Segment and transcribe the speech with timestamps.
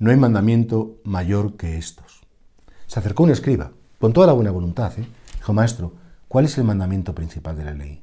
[0.00, 2.22] No hay mandamiento mayor que estos.
[2.86, 5.04] Se acercó un escriba, con toda la buena voluntad, ¿eh?
[5.36, 5.92] dijo, Maestro,
[6.26, 8.02] ¿cuál es el mandamiento principal de la ley?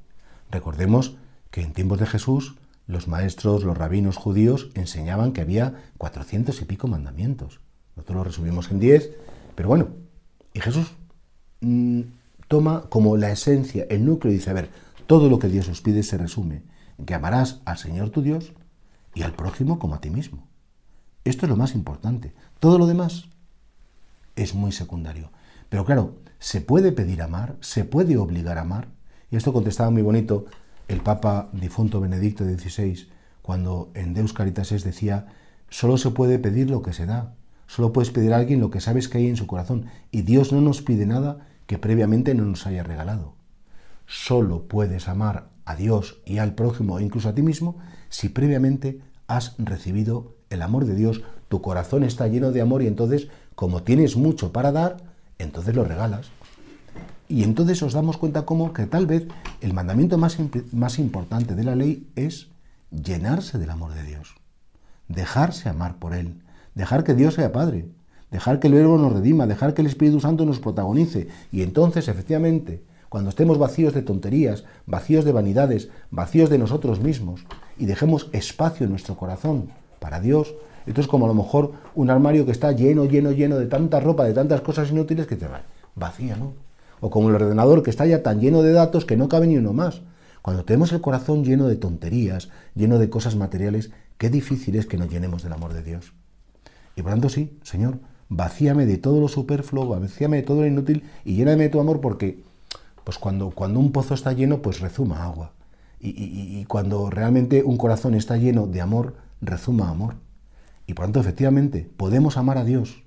[0.51, 1.17] Recordemos
[1.49, 6.65] que en tiempos de Jesús los maestros, los rabinos judíos enseñaban que había cuatrocientos y
[6.65, 7.61] pico mandamientos.
[7.95, 9.09] Nosotros lo resumimos en diez,
[9.55, 9.87] pero bueno,
[10.53, 10.93] y Jesús
[11.61, 12.01] mm,
[12.47, 14.69] toma como la esencia, el núcleo, y dice, a ver,
[15.07, 16.61] todo lo que Dios os pide se resume
[16.99, 18.53] en que amarás al Señor tu Dios
[19.15, 20.47] y al prójimo como a ti mismo.
[21.27, 22.33] Esto es lo más importante.
[22.61, 23.25] Todo lo demás
[24.37, 25.29] es muy secundario.
[25.67, 27.57] Pero claro, ¿se puede pedir amar?
[27.59, 28.87] ¿Se puede obligar a amar?
[29.29, 30.45] Y esto contestaba muy bonito
[30.87, 33.09] el Papa difunto Benedicto XVI
[33.41, 35.27] cuando en Deus Caritas decía,
[35.69, 37.35] solo se puede pedir lo que se da.
[37.65, 39.87] Solo puedes pedir a alguien lo que sabes que hay en su corazón.
[40.11, 43.33] Y Dios no nos pide nada que previamente no nos haya regalado.
[44.05, 49.55] Solo puedes amar a Dios y al prójimo, incluso a ti mismo, si previamente has
[49.57, 54.15] recibido el amor de Dios, tu corazón está lleno de amor y entonces, como tienes
[54.15, 54.97] mucho para dar,
[55.39, 56.27] entonces lo regalas.
[57.29, 59.27] Y entonces os damos cuenta como que tal vez
[59.61, 60.37] el mandamiento más,
[60.71, 62.47] más importante de la ley es
[62.91, 64.35] llenarse del amor de Dios,
[65.09, 66.41] dejarse amar por Él,
[66.73, 67.89] dejar que Dios sea Padre,
[68.31, 71.27] dejar que el Verbo nos redima, dejar que el Espíritu Santo nos protagonice.
[71.51, 77.45] Y entonces, efectivamente, cuando estemos vacíos de tonterías, vacíos de vanidades, vacíos de nosotros mismos,
[77.77, 79.69] y dejemos espacio en nuestro corazón
[79.99, 83.57] para Dios, esto es como a lo mejor un armario que está lleno, lleno, lleno
[83.57, 85.61] de tanta ropa, de tantas cosas inútiles que te va
[85.97, 86.53] vacía, ¿no?
[87.01, 89.57] O como el ordenador que está ya tan lleno de datos que no cabe ni
[89.57, 90.01] uno más.
[90.41, 94.97] Cuando tenemos el corazón lleno de tonterías, lleno de cosas materiales, qué difícil es que
[94.97, 96.13] nos llenemos del amor de Dios.
[96.95, 101.03] Y por tanto sí, Señor, vacíame de todo lo superfluo, vacíame de todo lo inútil
[101.25, 102.39] y lléname de tu amor porque
[103.03, 105.51] pues cuando, cuando un pozo está lleno, pues rezuma agua.
[105.99, 110.15] Y, y, cuando realmente un corazón está lleno de amor, rezuma amor.
[110.85, 113.03] Y por tanto, efectivamente, podemos amar a Dios,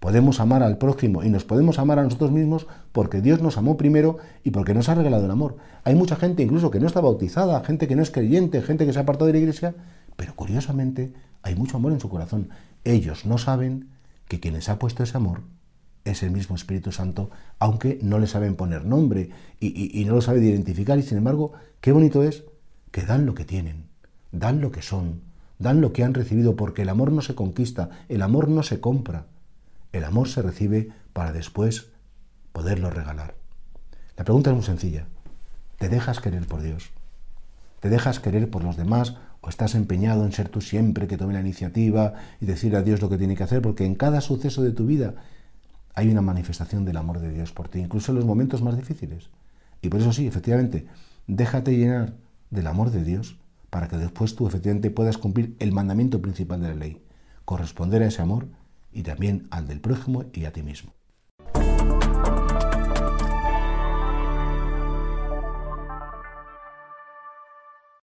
[0.00, 3.76] podemos amar al prójimo y nos podemos amar a nosotros mismos porque Dios nos amó
[3.76, 5.56] primero y porque nos ha regalado el amor.
[5.84, 8.92] Hay mucha gente incluso que no está bautizada, gente que no es creyente, gente que
[8.92, 9.74] se ha apartado de la iglesia,
[10.16, 11.12] pero curiosamente
[11.42, 12.50] hay mucho amor en su corazón.
[12.84, 13.88] Ellos no saben
[14.28, 15.42] que quien les ha puesto ese amor
[16.04, 20.20] es el mismo Espíritu Santo, aunque no le saben poner nombre y, y no lo
[20.20, 20.98] saben identificar.
[20.98, 22.44] Y sin embargo, qué bonito es
[22.90, 23.84] que dan lo que tienen,
[24.32, 25.20] dan lo que son,
[25.62, 28.80] dan lo que han recibido, porque el amor no se conquista, el amor no se
[28.80, 29.26] compra,
[29.92, 31.88] el amor se recibe para después
[32.52, 33.34] poderlo regalar.
[34.16, 35.06] La pregunta es muy sencilla.
[35.78, 36.90] ¿Te dejas querer por Dios?
[37.80, 41.34] ¿Te dejas querer por los demás o estás empeñado en ser tú siempre que tome
[41.34, 43.62] la iniciativa y decir a Dios lo que tiene que hacer?
[43.62, 45.14] Porque en cada suceso de tu vida
[45.94, 49.30] hay una manifestación del amor de Dios por ti, incluso en los momentos más difíciles.
[49.82, 50.86] Y por eso sí, efectivamente,
[51.26, 52.14] déjate llenar
[52.50, 53.36] del amor de Dios
[53.72, 57.02] para que después tú efectivamente puedas cumplir el mandamiento principal de la ley,
[57.46, 58.48] corresponder a ese amor
[58.92, 60.92] y también al del prójimo y a ti mismo.